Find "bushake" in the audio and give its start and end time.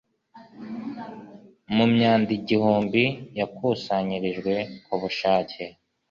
5.01-5.63